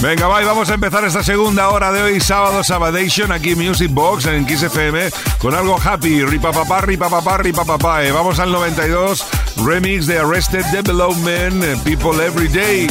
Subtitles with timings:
[0.00, 4.26] Venga, bye, vamos a empezar esta segunda hora de hoy, sábado Sabadation, aquí Music Box
[4.26, 8.04] en Kiss FM, con algo happy, ripapapá, ripapapá, ripapapá.
[8.04, 8.12] Eh.
[8.12, 9.26] Vamos al 92,
[9.66, 12.86] remix de Arrested Development, eh, People Every Day.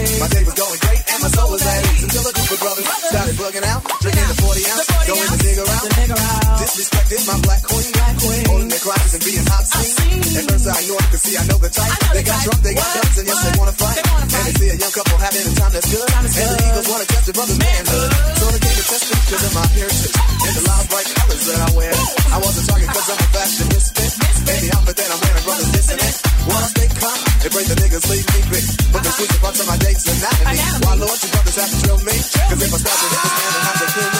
[0.00, 2.60] My day was going great and my soul was at ease until a group of
[2.64, 5.86] brothers started bugging out, drinking the 40 ounce, going the dig around,
[6.56, 7.92] disrespecting my black queen,
[8.48, 10.24] holding their crosses and being hot seen.
[10.40, 11.92] At first I ignored it, see I know the type.
[12.16, 14.00] They got drunk, they got guns, and yes, they wanna fight.
[14.00, 16.08] And they see a young couple having a time that's good.
[16.16, 18.10] And the Eagles wanna test the brother's manhood.
[18.40, 21.60] So they came a test pictures of my appearances and the loud bright colors that
[21.60, 21.92] I wear.
[22.32, 24.00] I wasn't talking cause I'm a fashionista.
[24.00, 24.48] misfit.
[24.48, 26.14] And the outfit that I'm wearing, brothers dissonant.
[26.48, 28.79] Once they come, they break the niggas, leave me big.
[32.50, 34.19] Cause if I stop, you understand and have to kill me.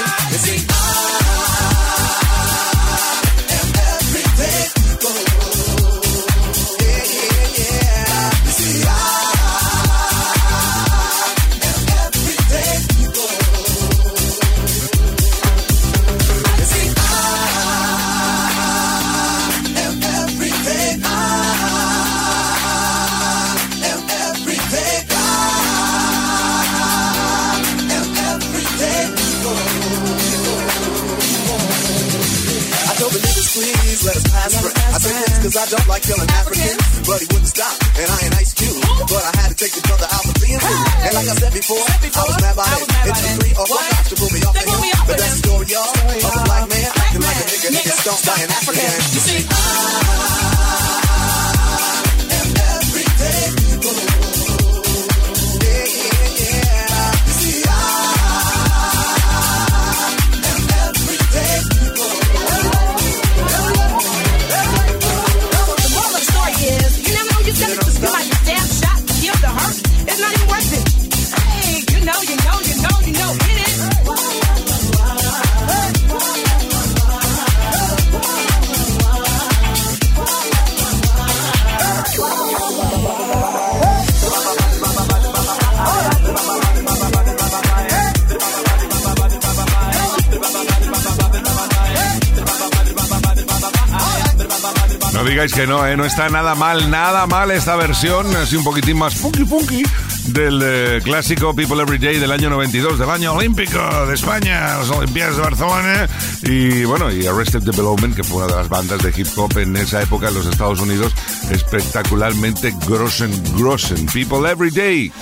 [95.92, 95.96] ¿Eh?
[95.96, 99.83] no está nada mal, nada mal esta versión, así un poquitín más funky funky
[100.27, 104.90] del eh, clásico People Every Day del año 92, del año olímpico de España, las
[104.90, 106.08] Olimpiadas de Barcelona
[106.42, 109.77] y bueno, y Arrested Development, que fue una de las bandas de hip hop en
[109.77, 111.12] esa época en los Estados Unidos,
[111.50, 114.06] espectacularmente grossen, grossen.
[114.06, 115.12] People Every Day.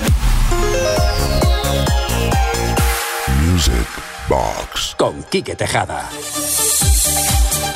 [3.50, 3.72] Music
[4.28, 4.94] Box.
[4.98, 6.08] Con Quique Tejada.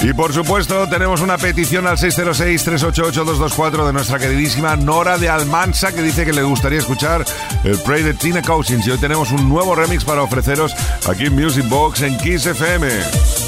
[0.02, 6.02] Y por supuesto, tenemos una petición al 606-388-224 de nuestra queridísima Nora de Almansa que
[6.02, 7.24] dice que le gustaría escuchar
[7.62, 8.84] el Pray de Tina Cousins.
[8.86, 10.74] Y hoy tenemos un nuevo remix para ofreceros
[11.08, 13.41] aquí en Music Box en Kiss FM.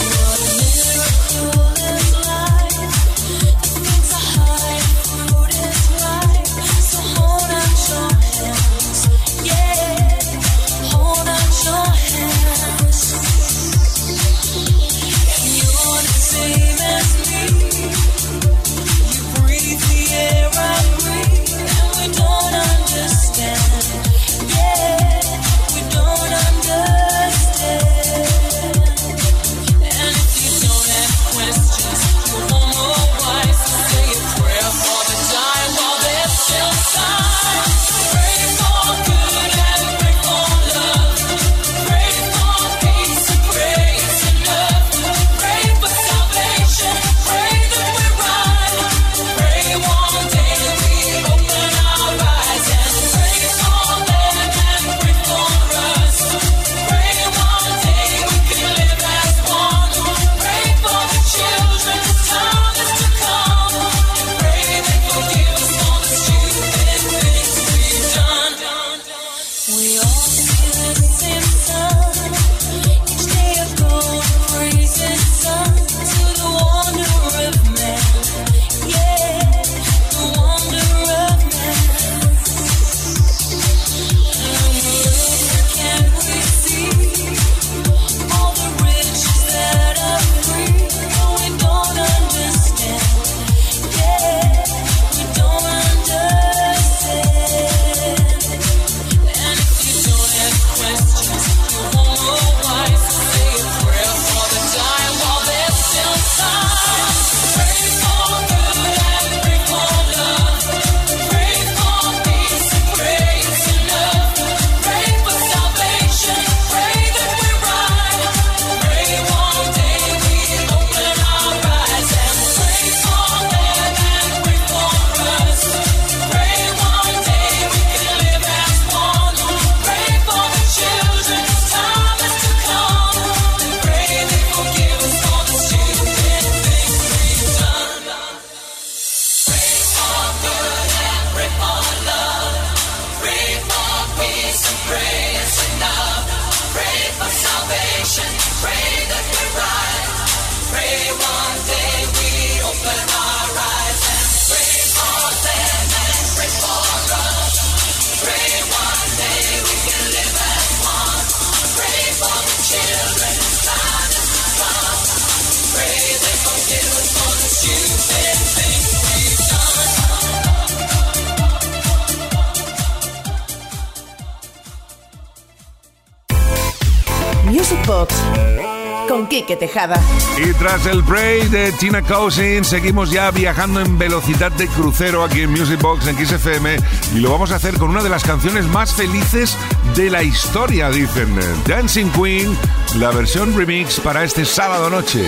[177.87, 180.01] Con Quique Tejada.
[180.39, 185.43] Y tras el break de Tina Cousin, seguimos ya viajando en velocidad de crucero aquí
[185.43, 186.77] en Music Box en XFM
[187.15, 189.57] y lo vamos a hacer con una de las canciones más felices
[189.95, 192.57] de la historia, dicen Dancing Queen,
[192.97, 195.23] la versión remix para este sábado noche.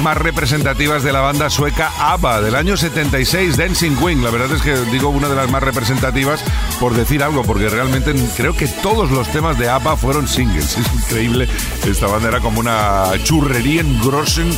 [0.00, 4.24] Más representativas de la banda sueca ABBA del año 76, Dancing Queen.
[4.24, 6.42] La verdad es que digo una de las más representativas
[6.78, 10.78] por decir algo, porque realmente creo que todos los temas de ABBA fueron singles.
[10.80, 11.46] Es increíble.
[11.86, 14.50] Esta banda era como una churrería en Grossen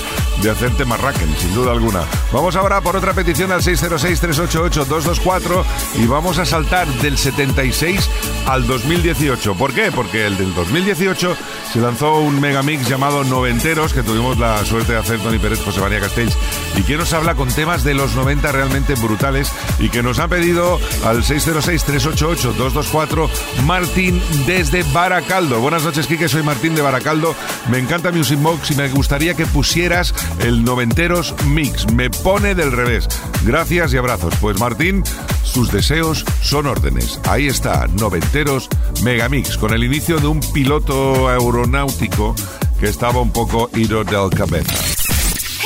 [0.43, 2.03] de hacerte marraquen, sin duda alguna.
[2.33, 5.65] Vamos ahora por otra petición al 606-388-224
[5.97, 8.09] y vamos a saltar del 76
[8.47, 9.55] al 2018.
[9.55, 9.93] ¿Por qué?
[9.93, 11.37] Porque el del 2018
[11.73, 15.81] se lanzó un megamix llamado Noventeros, que tuvimos la suerte de hacer Tony Pérez, José
[15.81, 16.37] María Castells,
[16.77, 20.29] y que nos habla con temas de los 90 realmente brutales y que nos ha
[20.29, 23.29] pedido al 606-388-224
[23.65, 25.61] Martín desde Baracaldo.
[25.61, 27.35] Buenas noches, Quique, soy Martín de Baracaldo.
[27.71, 31.91] Me encanta Music Box y me gustaría que pusieras el Noventeros Mix.
[31.93, 33.09] Me pone del revés.
[33.45, 34.35] Gracias y abrazos.
[34.41, 35.05] Pues Martín,
[35.45, 37.21] sus deseos son órdenes.
[37.25, 38.32] Ahí está, Noventeros
[39.03, 42.35] Megamix, con el inicio de un piloto aeronáutico
[42.81, 44.73] que estaba un poco ido del cabeza.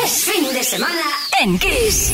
[0.02, 1.02] Es fin de semana
[1.40, 2.12] en Kiss.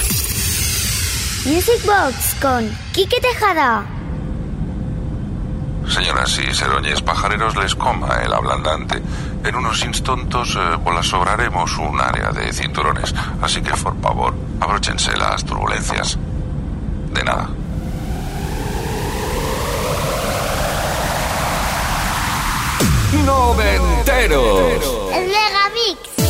[1.47, 3.87] Music Box con Quique Tejada.
[5.89, 9.03] Señoras y seroñes pajareros les coma el ablandante.
[9.45, 15.45] En unos instantes eh, sobraremos un área de cinturones, así que por favor, abróchense las
[15.47, 16.19] turbulencias.
[17.15, 17.49] De nada.
[23.25, 24.83] Noventeros.
[25.13, 26.22] El Megamix.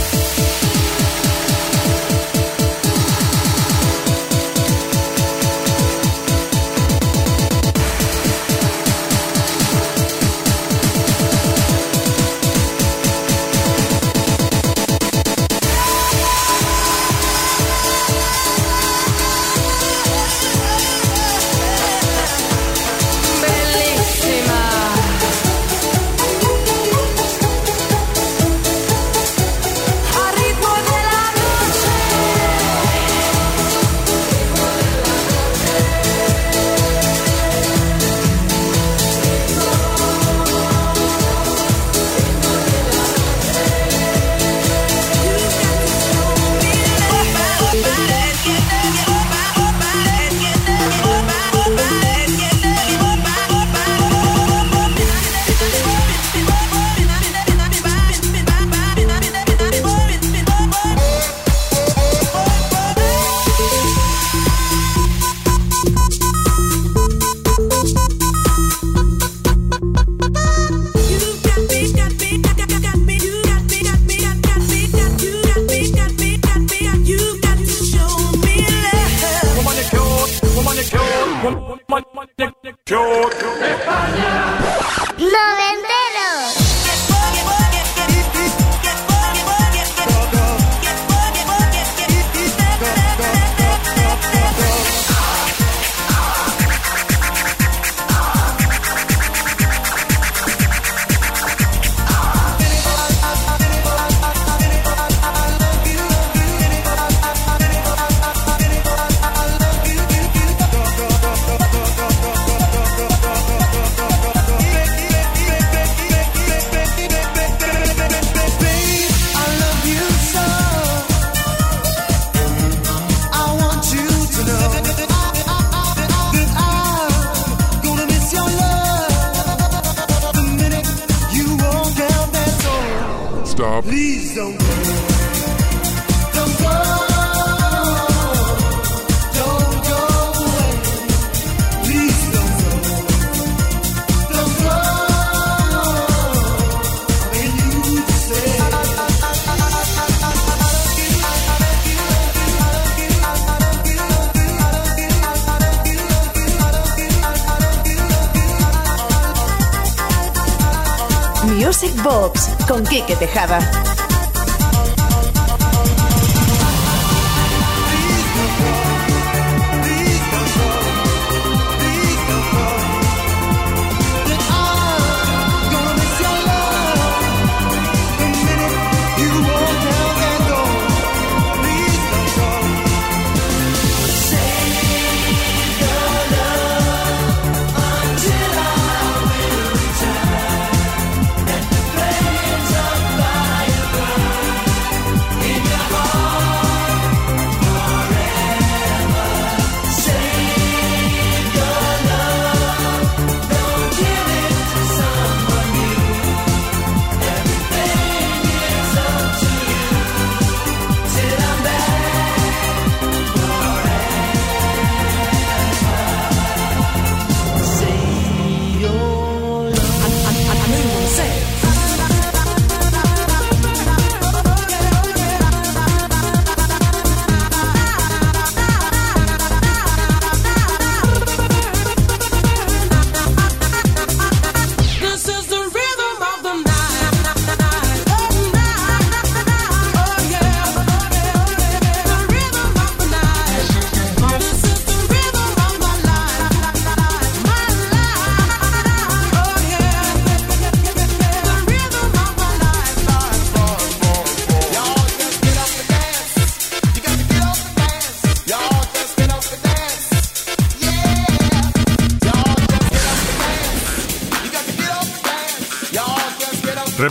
[162.03, 163.92] Box con Quique Tejada.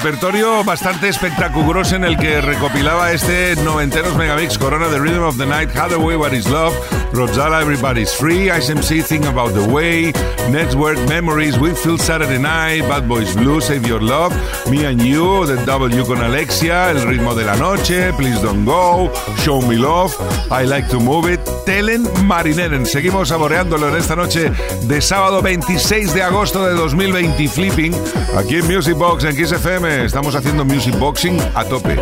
[0.04, 5.46] Repertorio bastante espectaculoso en el que recopilaba este noventeros megamix Corona The Rhythm of the
[5.46, 6.74] Night, Hathaway What Is Love,
[7.12, 10.14] Rodzala Everybody's Free, ISMC Think About the Way,
[10.50, 14.34] Network Memories, Feel Saturday Night, Bad Boys Blue, Save Your Love,
[14.70, 19.12] Me and You, The W con Alexia, El ritmo de la noche, Please Don't Go,
[19.44, 20.16] Show Me Love,
[20.50, 22.86] I Like to Move It, Telen Marineren.
[22.86, 24.52] Seguimos saboreándolo en esta noche
[24.84, 27.94] de sábado 26 de agosto de 2020 Flipping
[28.38, 29.52] aquí en Music Box en Kiss.
[29.52, 31.98] Estamos haciendo music boxing a tope.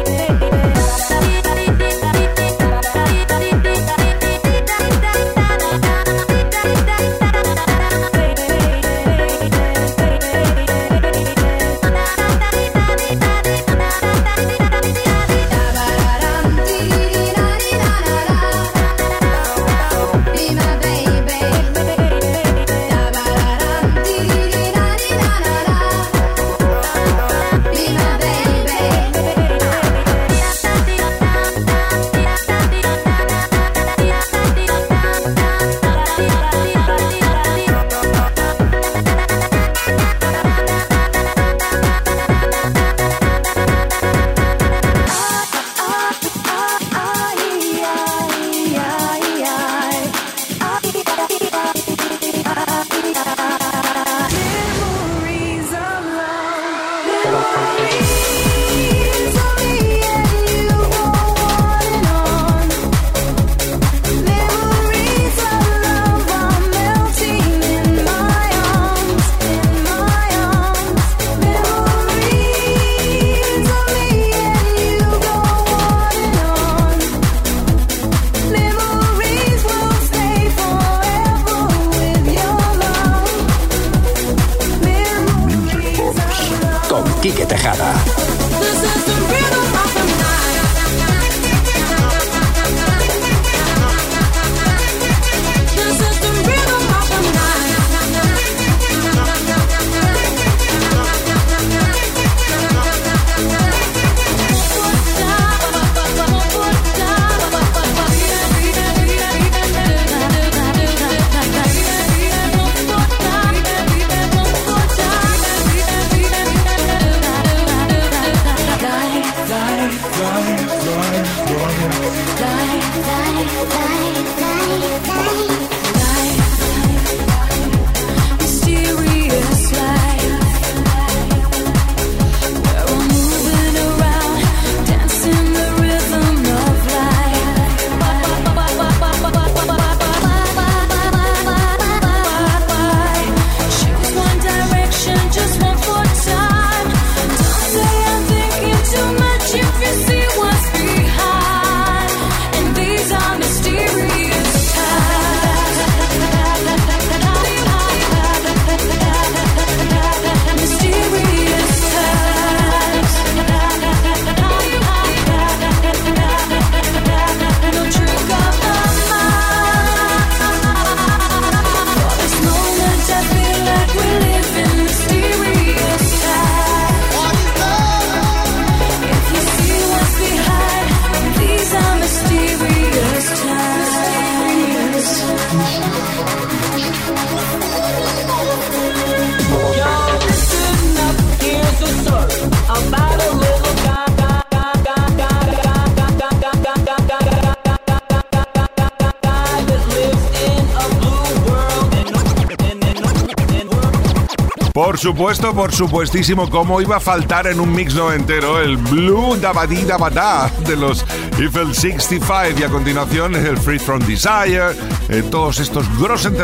[205.00, 210.52] Supuesto, por supuestísimo, cómo iba a faltar en un mix noventero el Blue Dabadi Dabada
[210.68, 211.06] de los
[211.40, 214.72] Eiffel 65 y a continuación el Free From Desire,
[215.08, 216.36] eh, todos estos Grossen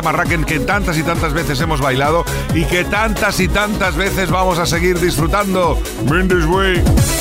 [0.45, 4.65] que tantas y tantas veces hemos bailado y que tantas y tantas veces vamos a
[4.65, 5.77] seguir disfrutando.
[6.09, 7.14] Mendes Way.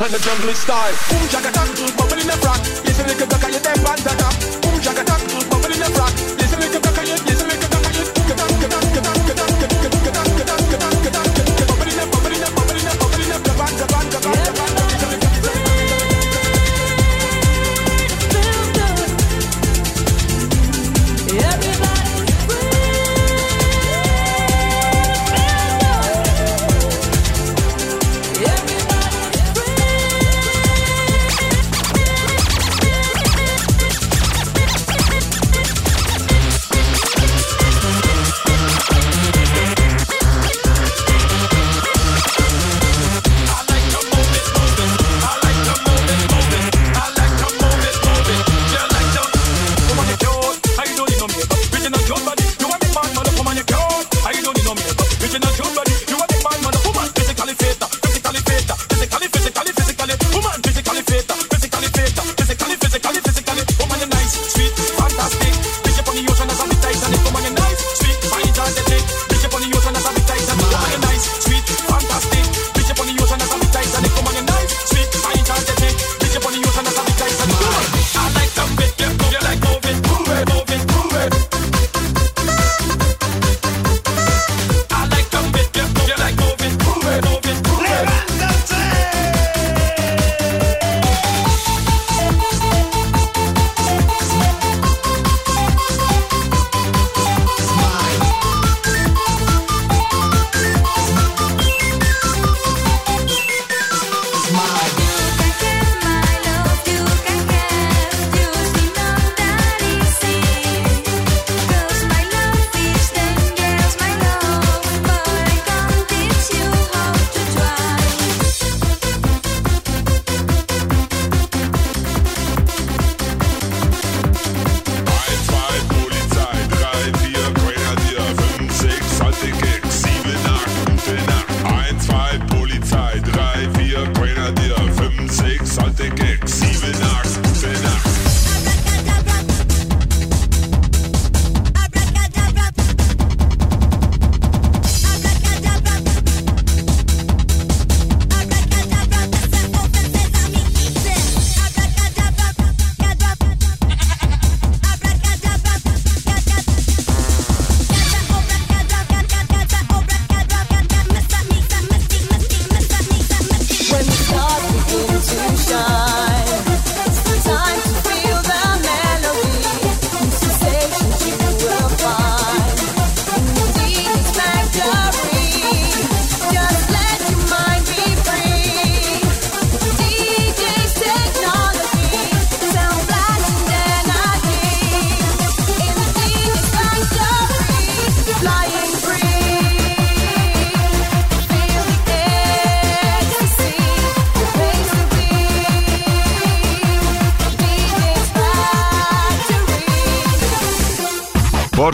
[0.00, 0.94] And the jungle style.
[1.08, 1.53] Boom, chaka,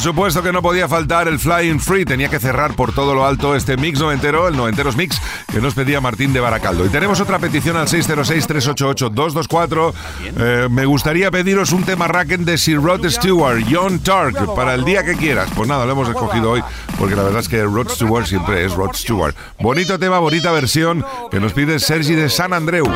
[0.00, 3.26] Por supuesto que no podía faltar el Flying Free, tenía que cerrar por todo lo
[3.26, 5.20] alto este mix noventero, el noventeros mix
[5.52, 6.86] que nos pedía Martín de Baracaldo.
[6.86, 9.92] Y tenemos otra petición al 606-388-224.
[10.38, 14.86] Eh, me gustaría pediros un tema racken de Sir Rod Stewart, John Tark, para el
[14.86, 15.50] día que quieras.
[15.54, 16.62] Pues nada, lo hemos escogido hoy
[16.98, 19.36] porque la verdad es que Rod Stewart siempre es Rod Stewart.
[19.58, 22.86] Bonito tema, bonita versión que nos pide Sergi de San Andreu.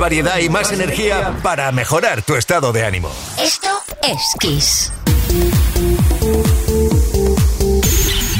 [0.00, 3.12] Variedad y más energía para mejorar tu estado de ánimo.
[3.38, 3.68] Esto
[4.02, 4.92] es Kiss.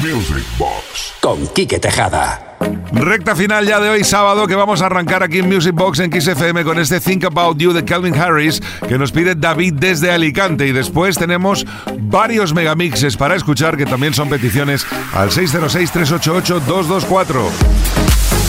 [0.02, 2.56] Music Box con Quique Tejada.
[2.92, 6.10] Recta final ya de hoy sábado que vamos a arrancar aquí en Music Box en
[6.10, 10.10] Kiss FM con este Think About You de Calvin Harris que nos pide David desde
[10.10, 11.66] Alicante y después tenemos
[11.98, 18.39] varios megamixes para escuchar que también son peticiones al 606 388 224.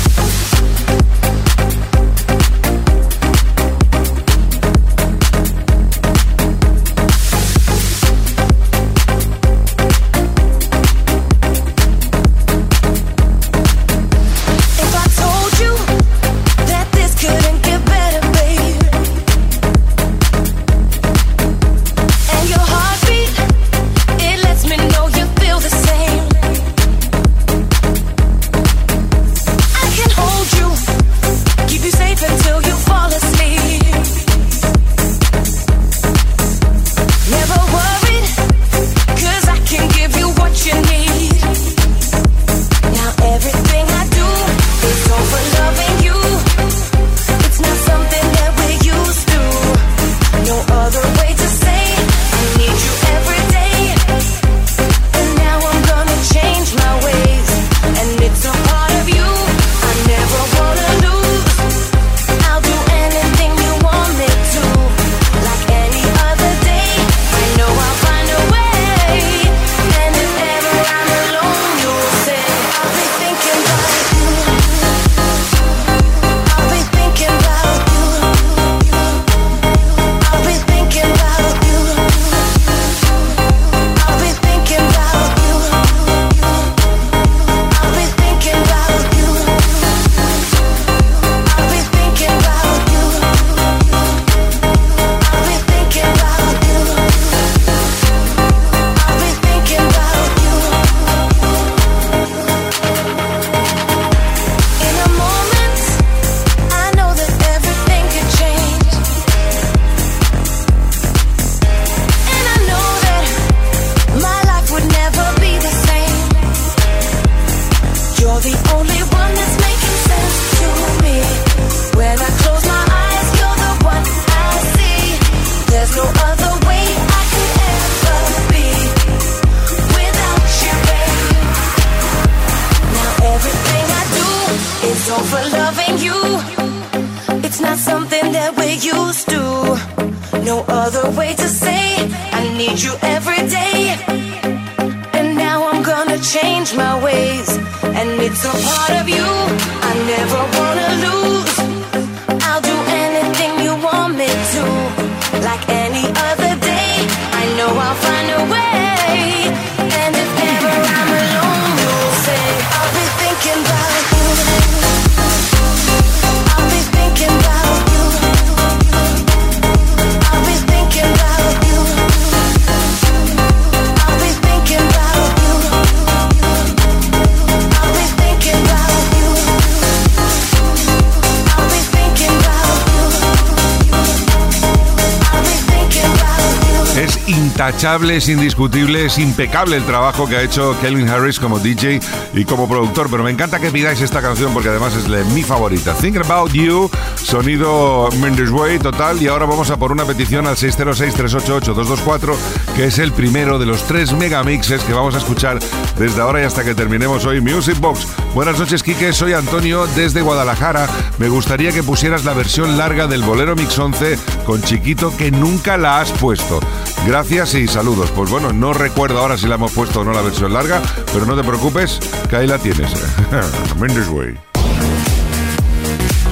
[187.31, 191.99] intachable, es indiscutible, es impecable el trabajo que ha hecho Kelvin Harris como DJ
[192.33, 193.09] y como productor.
[193.09, 195.93] Pero me encanta que pidáis esta canción porque además es mi favorita.
[195.93, 199.21] Think About You, sonido Mendes Way total.
[199.21, 202.35] Y ahora vamos a por una petición al 606-388-224,
[202.75, 205.59] que es el primero de los tres megamixes que vamos a escuchar
[205.97, 208.07] desde ahora y hasta que terminemos hoy Music Box.
[208.33, 209.13] Buenas noches, Quique.
[209.13, 210.87] Soy Antonio desde Guadalajara.
[211.17, 215.77] Me gustaría que pusieras la versión larga del Bolero Mix 11 con Chiquito que nunca
[215.77, 216.59] la has puesto.
[217.07, 218.09] Gracias Gracias y saludos.
[218.15, 220.81] Pues bueno, no recuerdo ahora si la hemos puesto o no la versión larga,
[221.13, 222.91] pero no te preocupes, que ahí la tienes.
[223.79, 224.39] Mendes Way.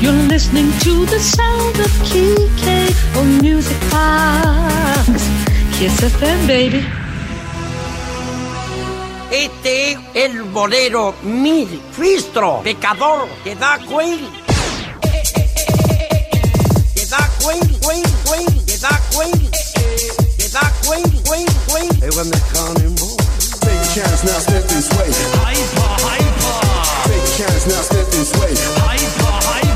[0.02, 5.21] You're listening to the sound of KK on Music Box.
[9.30, 14.28] Este es el bolero Mil Fistro, pecador, que da cuel.
[16.95, 18.69] Que da cuel, cuel, cuel.
[22.00, 23.18] Hey, when they can't move.
[23.60, 25.12] Take a chance now, step this way.
[25.36, 27.10] Hyper, hyper.
[27.10, 28.54] Big chance now, step this way.
[28.80, 29.69] Hyper, hyper.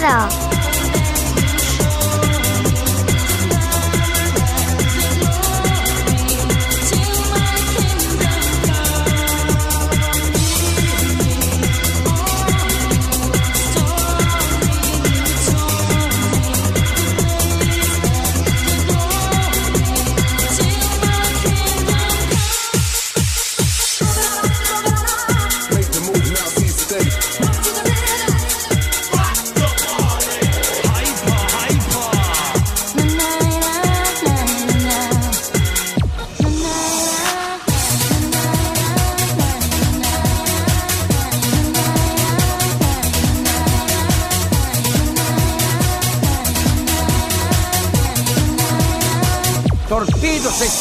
[0.00, 0.59] tomorrow.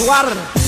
[0.10, 0.59] aguarda.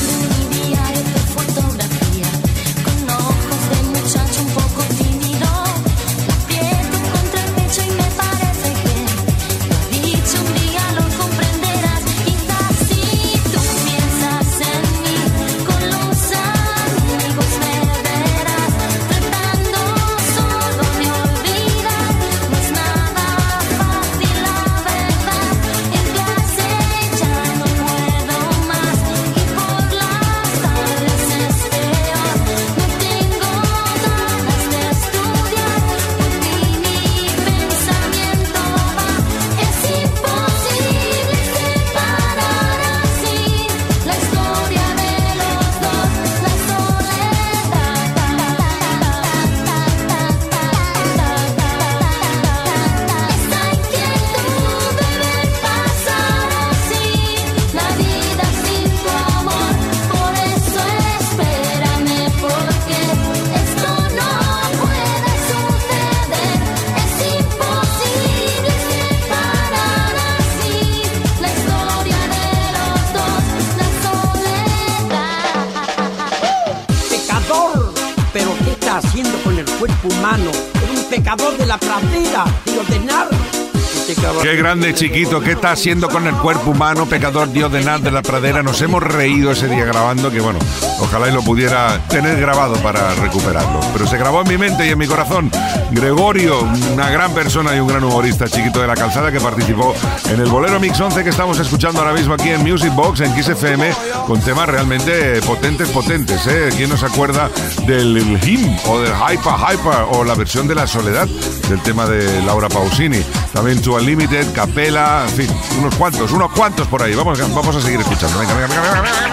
[84.72, 88.22] Grande chiquito, ¿qué está haciendo con el cuerpo humano, pecador Dios de nada de la
[88.22, 88.63] pradera?
[88.63, 90.59] Nos hemos reído ese día grabando, que bueno,
[91.01, 93.82] ojalá y lo pudiera tener grabado para recuperarlo.
[93.91, 95.51] Pero se grabó en mi mente y en mi corazón.
[95.91, 96.61] Gregorio,
[96.93, 99.93] una gran persona y un gran humorista chiquito de la calzada que participó
[100.30, 103.36] en el Bolero Mix 11 que estamos escuchando ahora mismo aquí en Music Box, en
[103.36, 103.91] Kiss FM,
[104.26, 106.47] con temas realmente potentes, potentes.
[106.47, 106.69] ¿eh?
[106.78, 107.49] ¿Quién nos acuerda
[107.86, 111.28] del him o del Hyper Hyper o la versión de la soledad
[111.67, 113.22] del tema de Laura Pausini?
[113.53, 115.49] También To Unlimited, Capela, en fin,
[115.79, 117.13] unos cuantos, unos cuantos por ahí.
[117.15, 118.39] Vamos, vamos a seguir escuchando.
[118.39, 119.30] Venga, venga, venga, venga.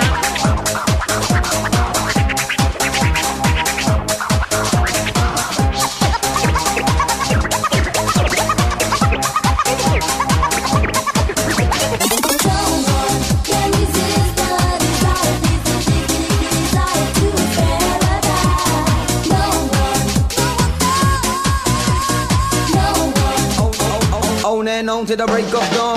[25.09, 25.88] To the break of dawn.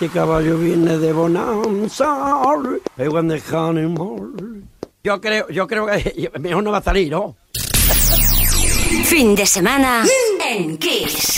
[0.00, 2.40] Siete caballos viene de Bonanza.
[3.52, 4.66] Honeymoon.
[5.04, 7.36] Yo creo, yo creo que mejor no va a salir, ¿no?
[9.04, 10.02] Fin de semana
[10.48, 11.29] en Kiss.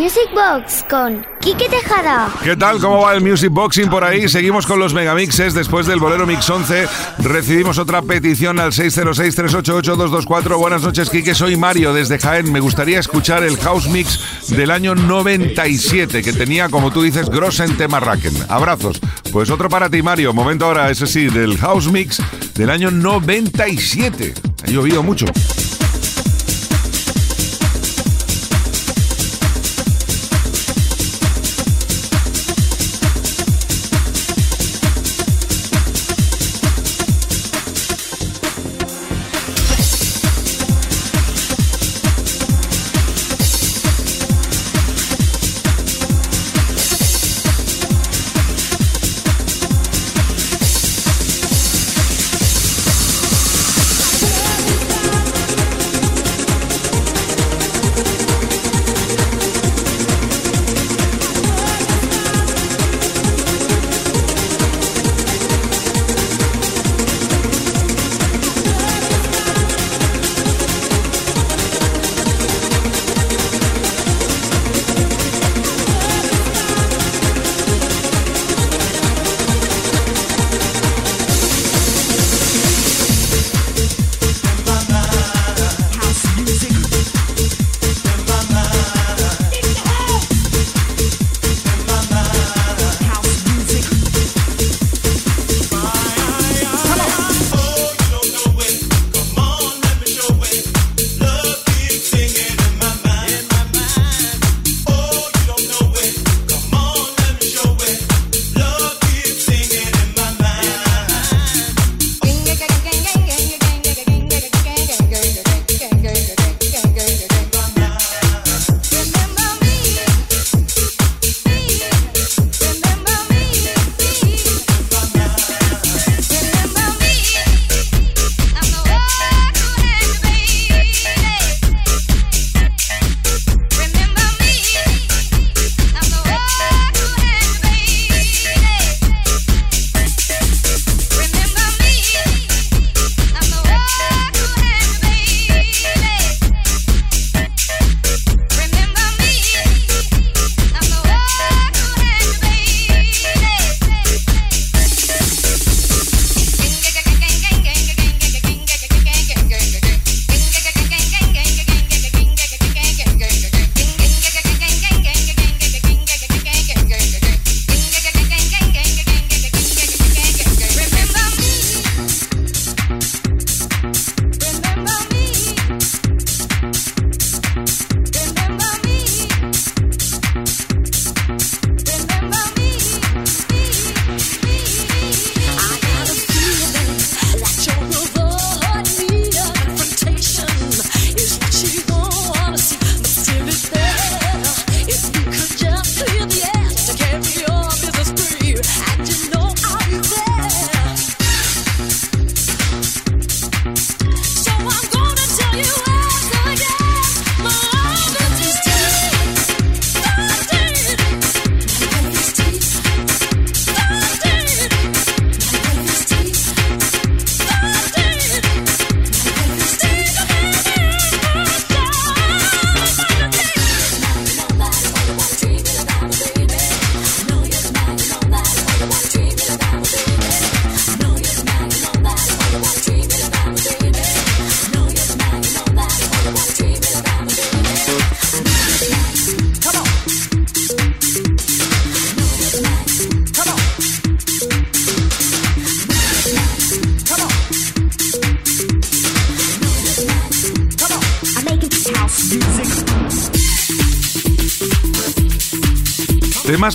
[0.00, 2.32] Music Box con Quique Tejada.
[2.42, 2.80] ¿Qué tal?
[2.80, 4.30] ¿Cómo va el Music Boxing por ahí?
[4.30, 5.52] Seguimos con los megamixes.
[5.52, 6.88] Después del Bolero Mix 11
[7.18, 10.56] recibimos otra petición al 606-388-224.
[10.56, 11.34] Buenas noches, Quique.
[11.34, 12.50] Soy Mario desde Jaén.
[12.50, 17.76] Me gustaría escuchar el House Mix del año 97 que tenía, como tú dices, Grossen
[17.76, 18.32] Temarraken.
[18.48, 19.02] Abrazos.
[19.32, 20.32] Pues otro para ti, Mario.
[20.32, 22.22] Momento ahora, ese sí, del House Mix
[22.54, 24.32] del año 97.
[24.64, 25.26] Ha llovido mucho.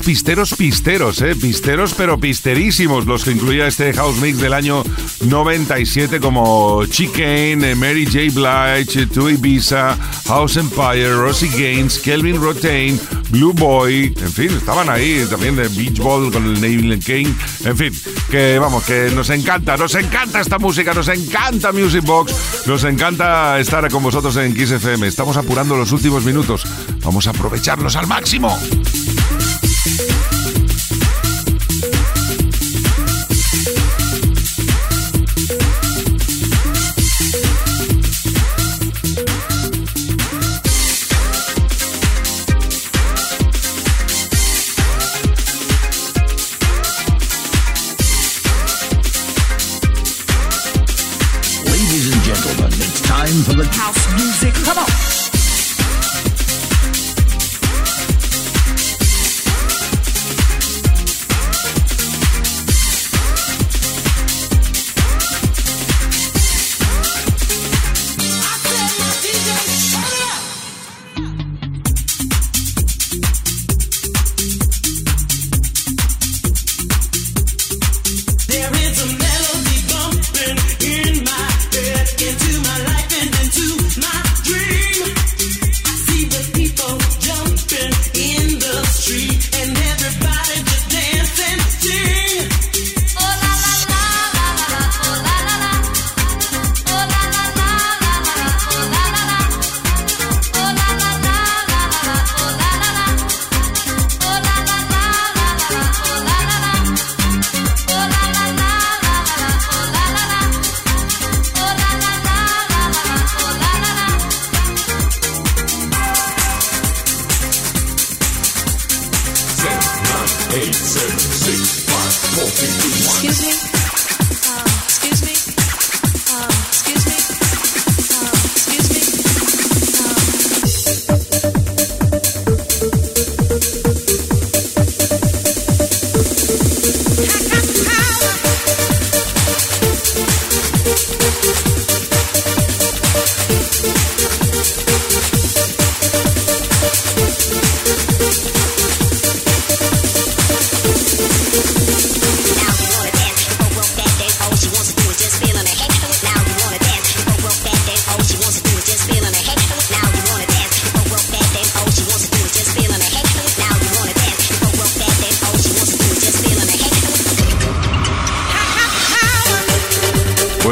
[0.02, 1.36] Pisteros, pisteros, ¿eh?
[1.36, 4.84] Pisteros, pero pisterísimos, los que incluía este House Mix del año
[5.22, 8.20] 97 como Chicane, eh, Mary J.
[8.34, 15.26] Blige, To Ibiza, House Empire, Rosie Gaines, Kelvin Rotain, Blue Boy, en fin, estaban ahí
[15.30, 17.34] también de Beach Ball con el Neville King,
[17.64, 17.94] en fin,
[18.30, 22.34] que vamos, que nos encanta, nos encanta esta música, nos encanta Music Box,
[22.66, 25.08] nos encanta estar con vosotros en Kiss FM.
[25.08, 26.64] Estamos apurando los últimos minutos,
[27.04, 28.58] vamos a aprovecharlos al máximo.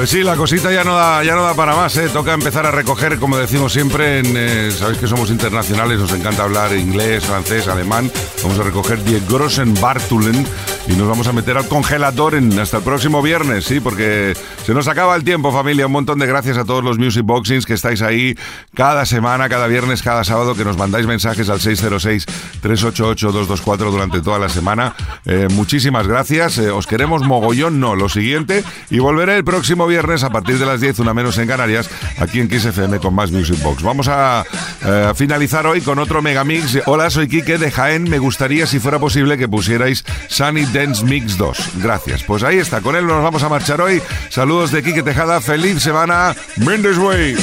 [0.03, 2.09] Pues sí, la cosita ya no da, ya no da para más, ¿eh?
[2.09, 6.75] Toca empezar a recoger, como decimos siempre, eh, sabéis que somos internacionales, nos encanta hablar
[6.75, 8.11] inglés, francés, alemán.
[8.41, 10.45] Vamos a recoger Die Grossen Bartulen
[10.87, 14.33] y nos vamos a meter al congelador en- hasta el próximo viernes, sí, porque
[14.65, 15.85] se nos acaba el tiempo, familia.
[15.85, 18.35] Un montón de gracias a todos los Music Boxings que estáis ahí
[18.75, 24.49] cada semana, cada viernes, cada sábado, que nos mandáis mensajes al 606-388-224 durante toda la
[24.49, 24.93] semana.
[25.25, 26.57] Eh, muchísimas gracias.
[26.57, 28.63] Eh, os queremos mogollón, no, lo siguiente.
[28.89, 32.41] Y volveré el próximo viernes a partir de las 10, una menos en Canarias, aquí
[32.41, 32.67] en Kiss
[33.01, 33.83] con más Music Box.
[33.83, 34.43] Vamos a
[34.85, 36.79] eh, finalizar hoy con otro megamix.
[36.87, 38.03] Hola, soy Quique de Jaén.
[38.09, 41.57] Me gustaría, si fuera posible, que pusierais Sunny Dance Mix 2.
[41.81, 42.23] Gracias.
[42.23, 44.01] Pues ahí está, con él nos vamos a marchar hoy.
[44.29, 45.39] Saludos de Quique Tejada.
[45.39, 46.35] Feliz semana.
[46.57, 47.35] Mendes Way.